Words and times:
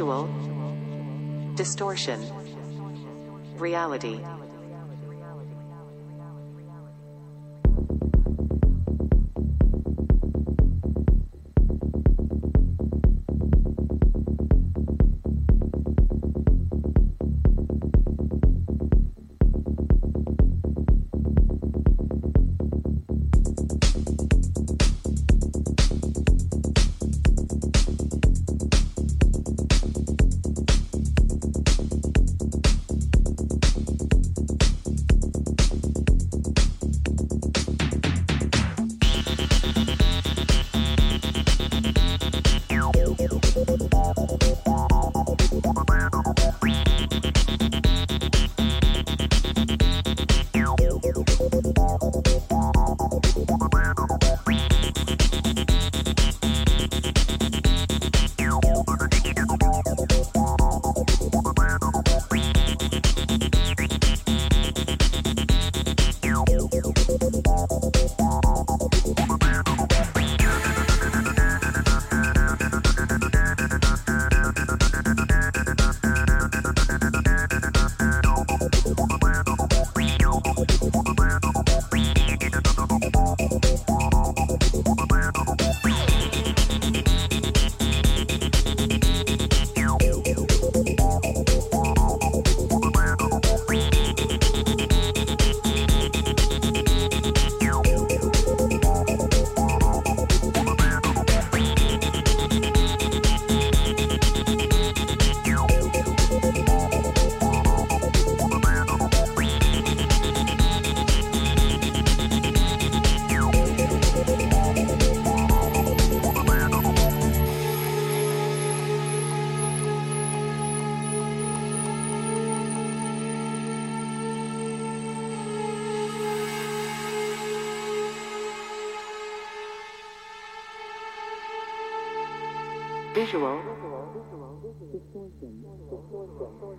visual 0.00 0.30
distortion 1.56 2.18
reality. 3.58 4.18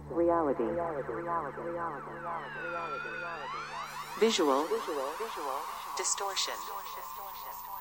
Reality. 0.10 0.64
Visual. 4.18 4.68
Distortion. 5.98 6.54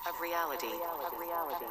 Of 0.07 0.21
reality. 0.21 0.66
Of 0.66 1.19
reality. 1.19 1.66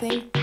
something? 0.00 0.37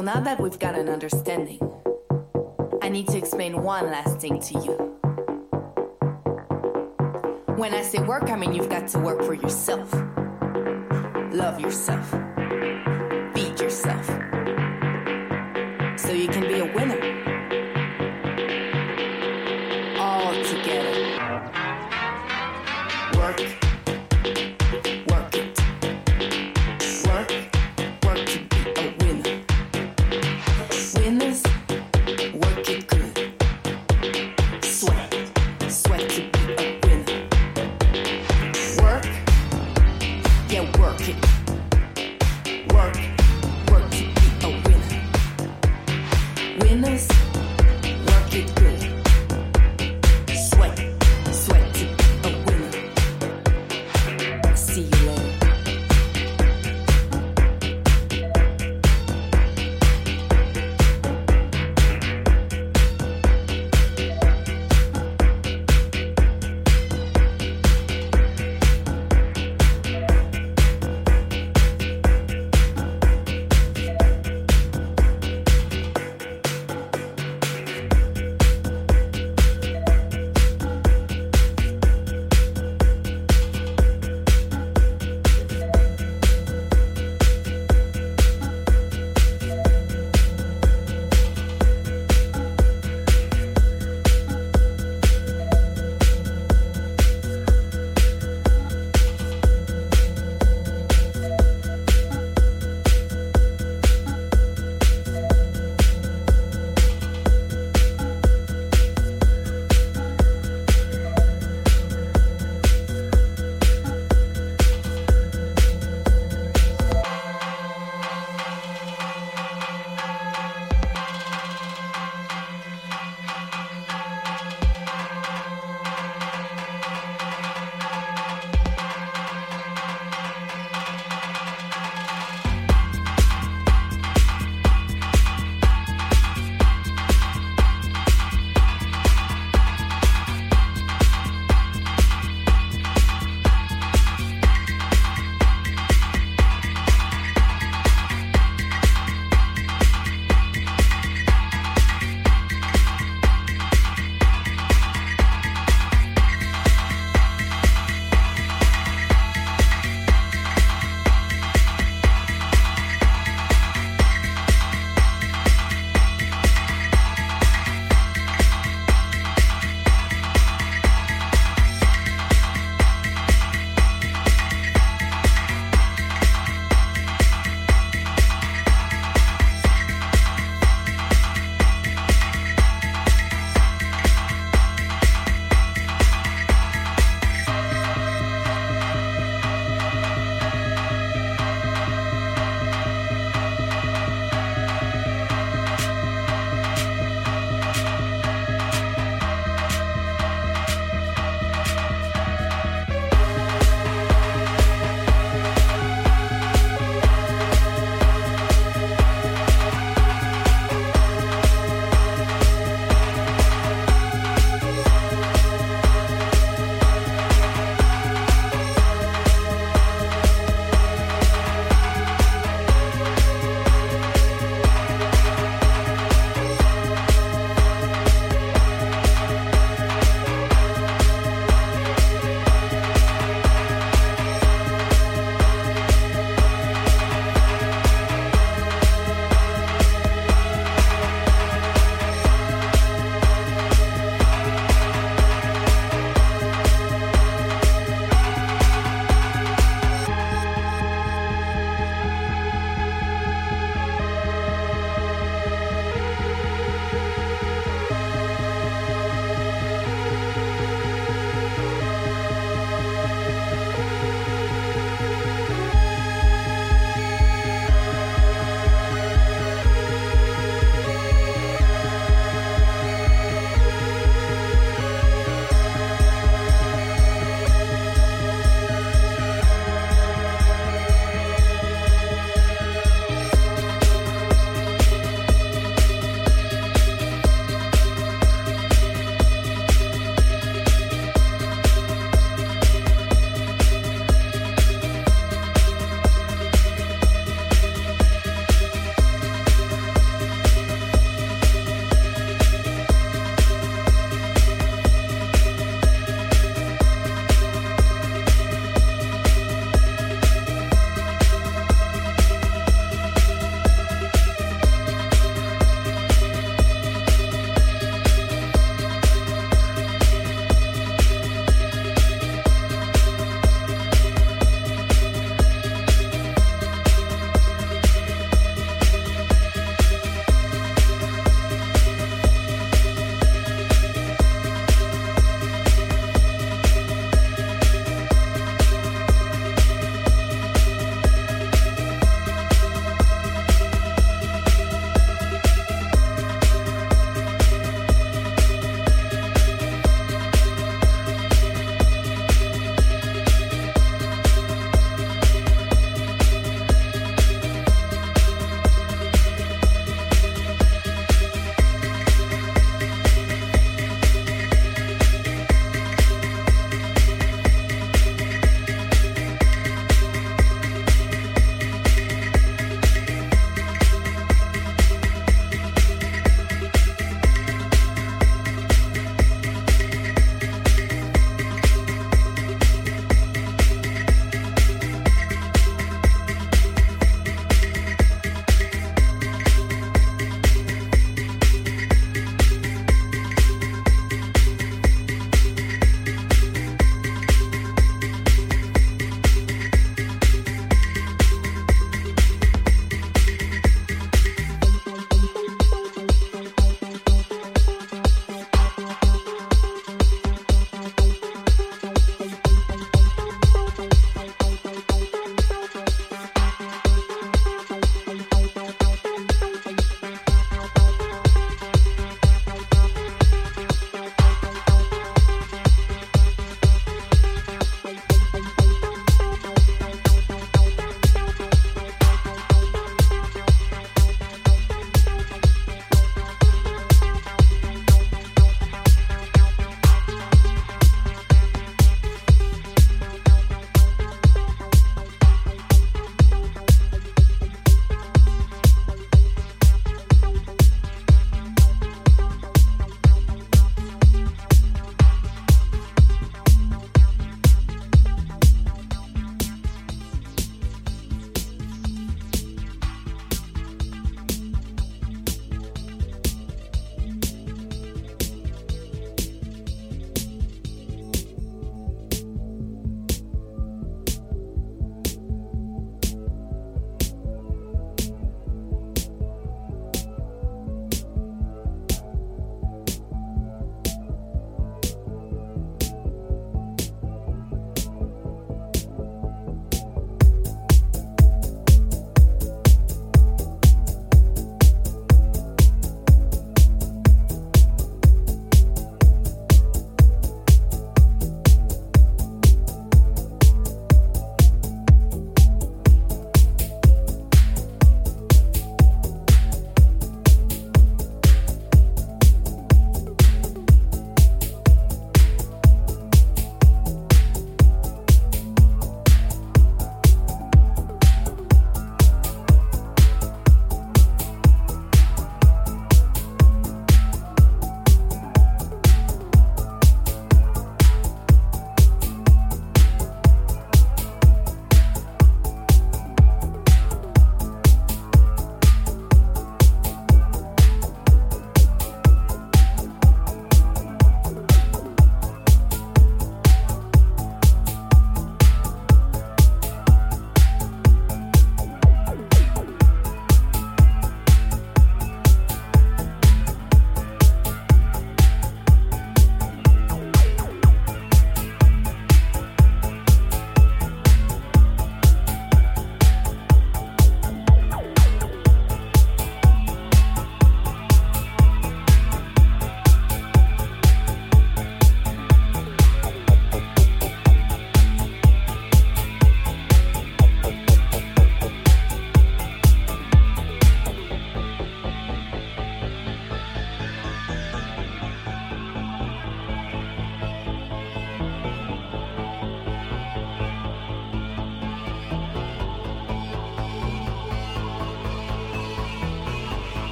So 0.00 0.04
now 0.04 0.20
that 0.20 0.40
we've 0.40 0.58
got 0.58 0.78
an 0.78 0.88
understanding, 0.88 1.60
I 2.80 2.88
need 2.88 3.06
to 3.08 3.18
explain 3.18 3.62
one 3.62 3.90
last 3.90 4.18
thing 4.18 4.40
to 4.40 4.54
you. 4.54 4.72
When 7.56 7.74
I 7.74 7.82
say 7.82 7.98
work, 7.98 8.30
I 8.30 8.36
mean 8.36 8.54
you've 8.54 8.70
got 8.70 8.88
to 8.88 8.98
work 8.98 9.22
for 9.22 9.34
yourself, 9.34 9.92
love 11.34 11.60
yourself, 11.60 12.08
feed 13.34 13.60
yourself, 13.60 14.06
so 16.00 16.12
you 16.12 16.28
can 16.28 16.49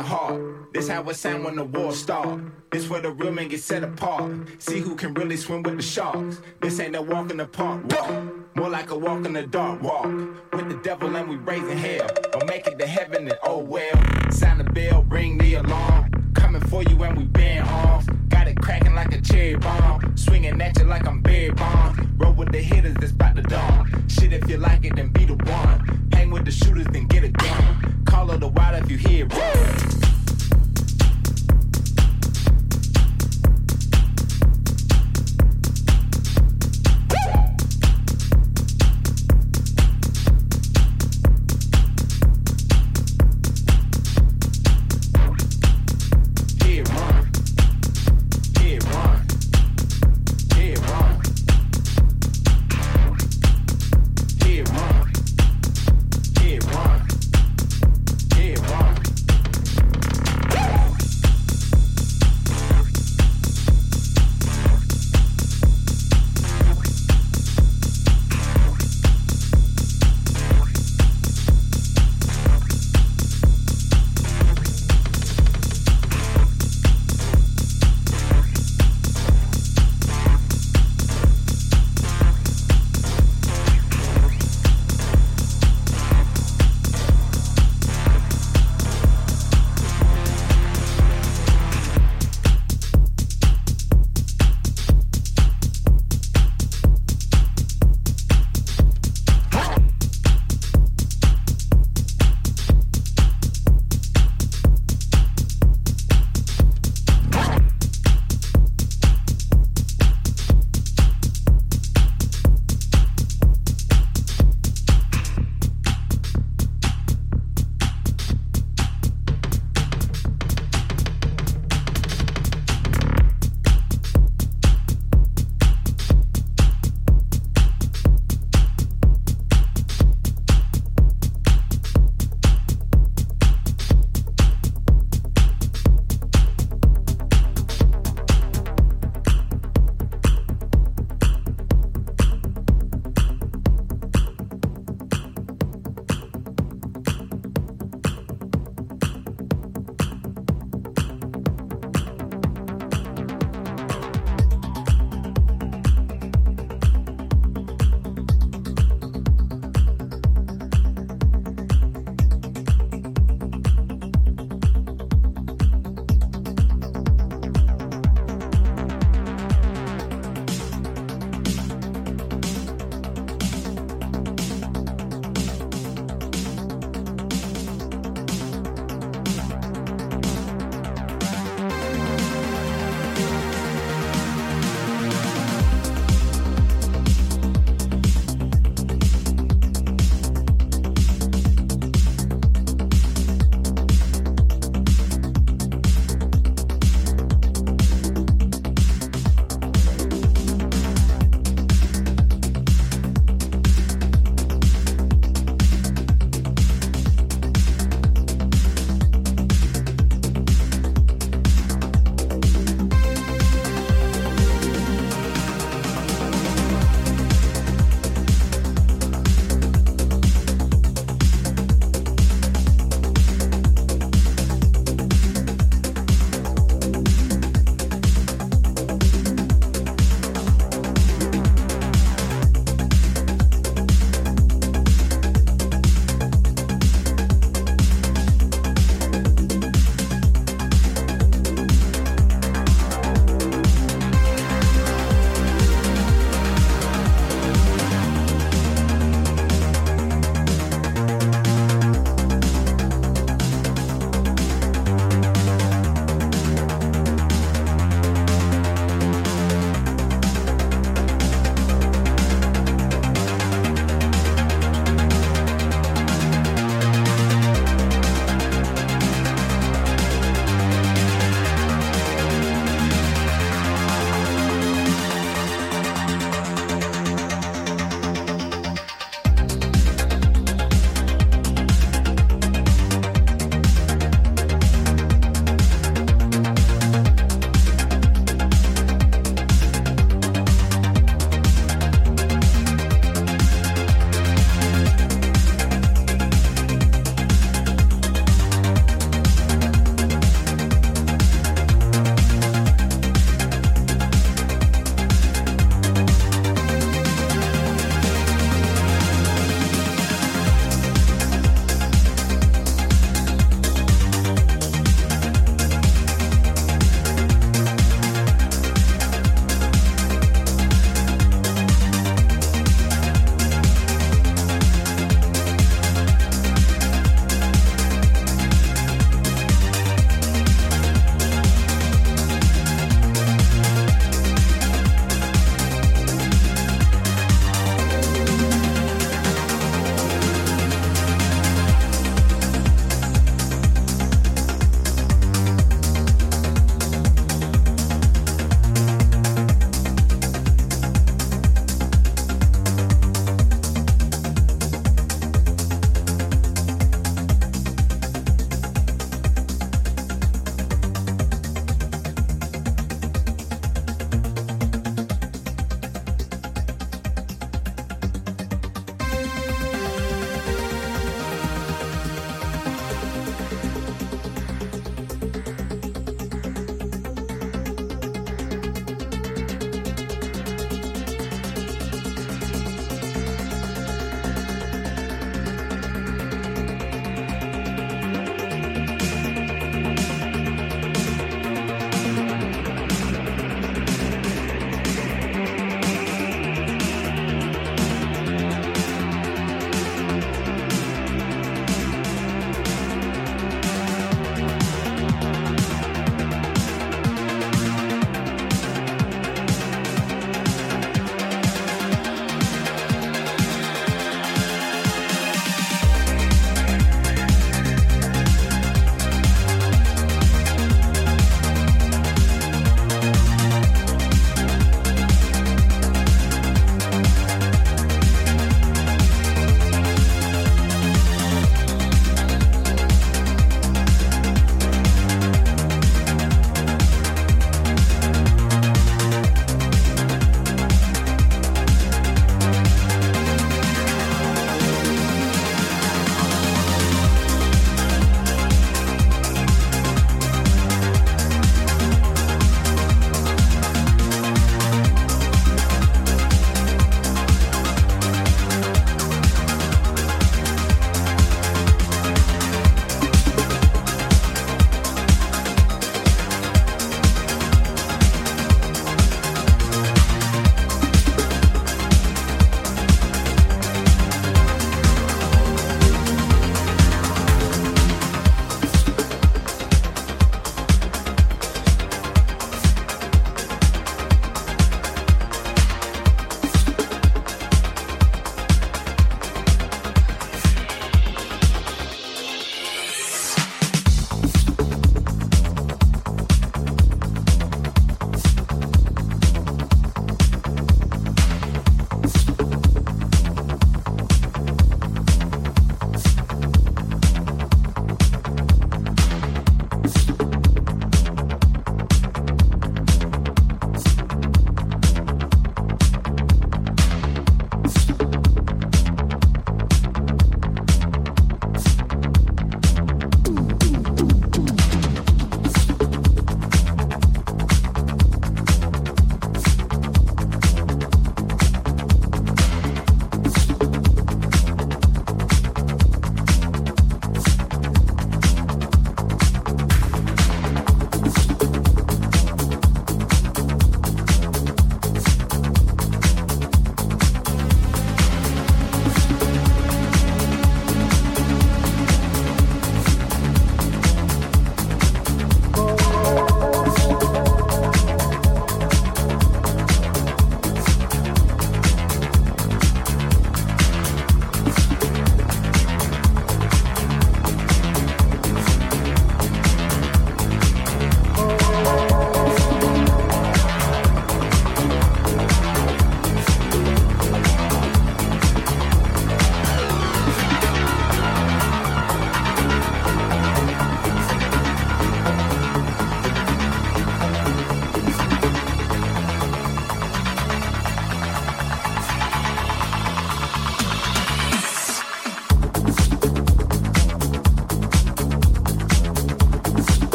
the 0.00 0.08
heart. 0.08 0.72
This 0.72 0.88
how 0.88 1.02
it 1.08 1.16
sound 1.16 1.44
when 1.44 1.56
the 1.56 1.64
war 1.64 1.92
start. 1.92 2.40
This 2.70 2.88
where 2.88 3.00
the 3.00 3.10
real 3.10 3.32
men 3.32 3.48
get 3.48 3.60
set 3.60 3.82
apart. 3.84 4.32
See 4.58 4.78
who 4.78 4.94
can 4.94 5.14
really 5.14 5.36
swim 5.36 5.62
with 5.62 5.76
the 5.76 5.82
sharks. 5.82 6.40
This 6.60 6.80
ain't 6.80 6.96
a 6.96 7.02
walk 7.02 7.30
in 7.30 7.36
the 7.36 7.46
park 7.46 7.84
walk, 7.92 8.24
more 8.54 8.70
like 8.70 8.90
a 8.90 8.96
walk 8.96 9.26
in 9.26 9.32
the 9.34 9.46
dark 9.46 9.82
walk. 9.82 10.06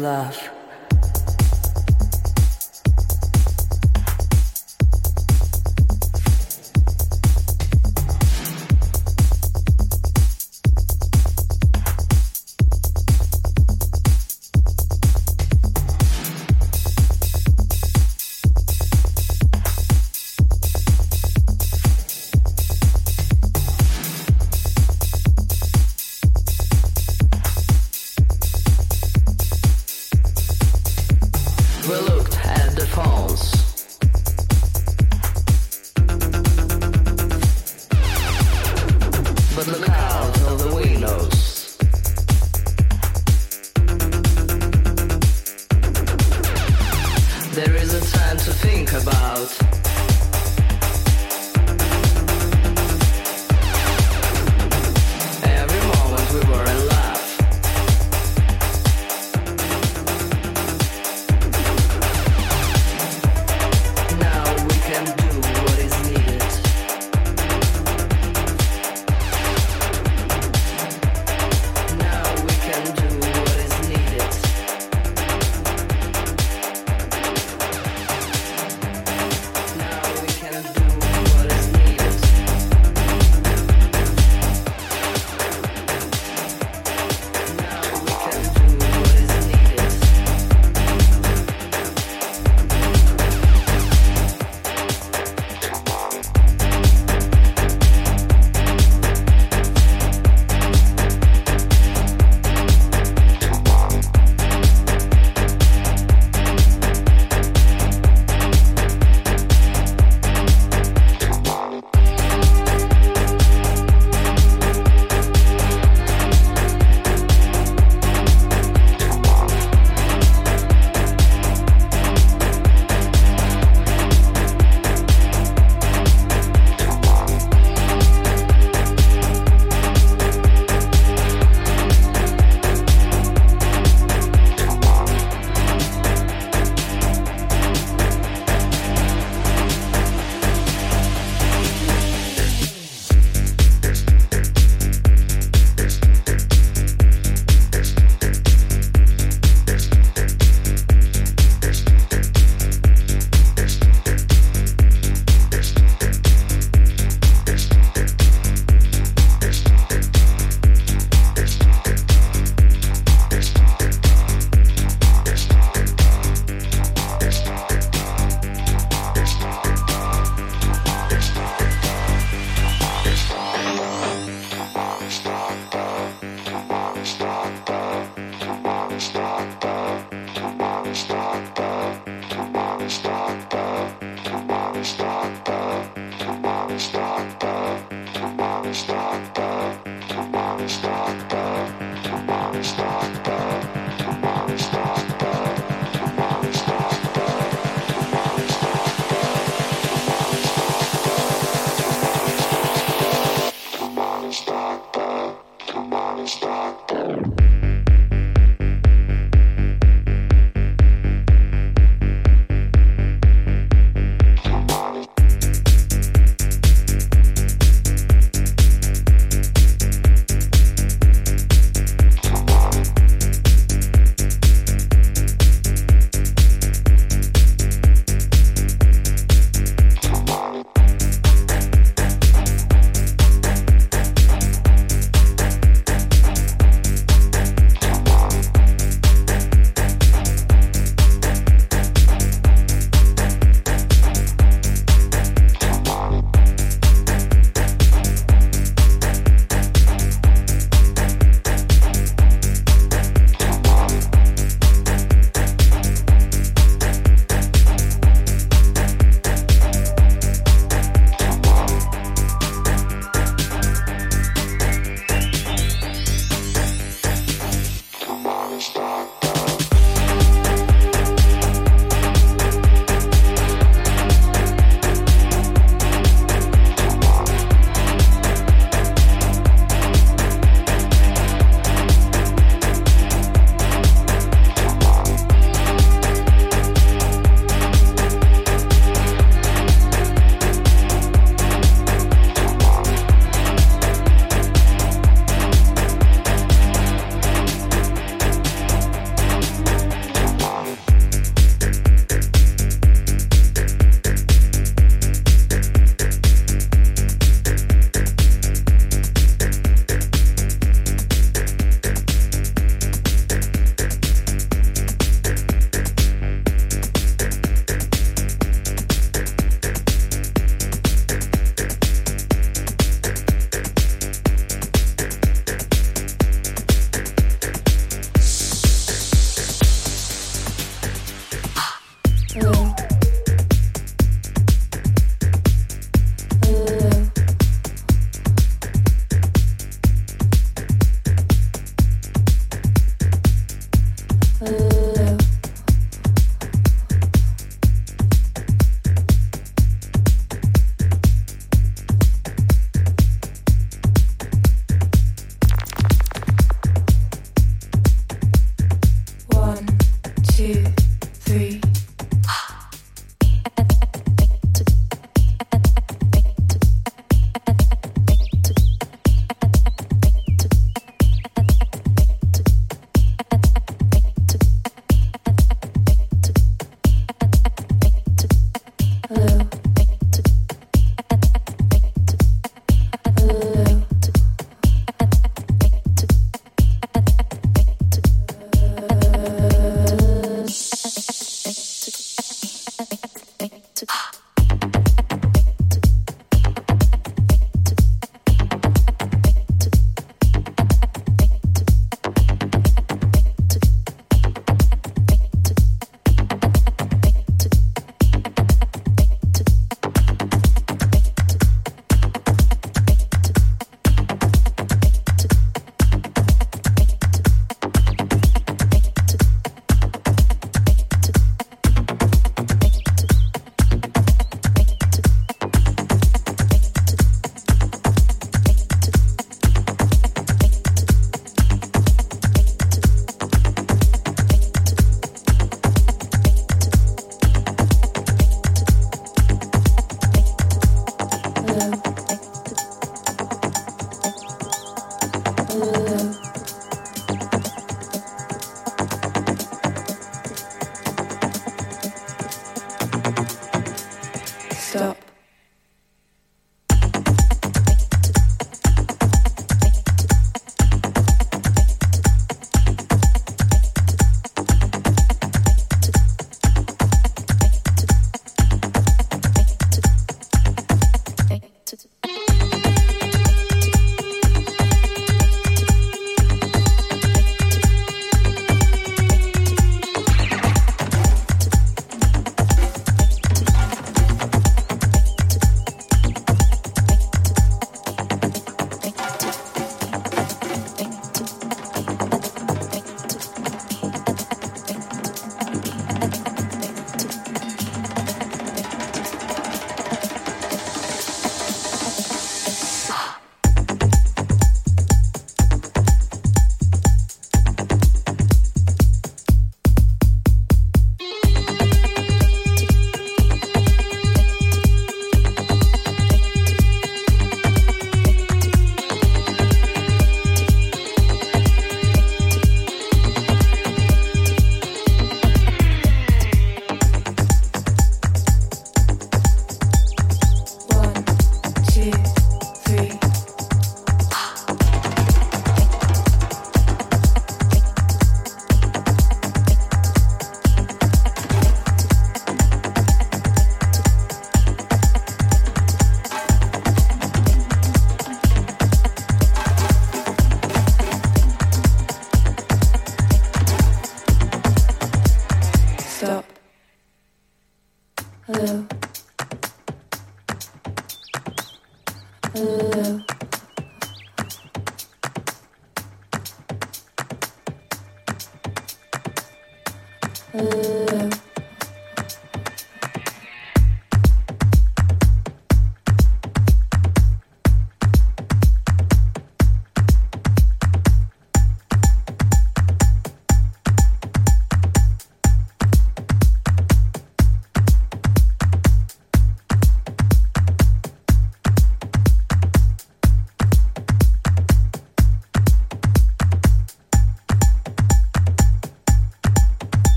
Love. 0.00 0.39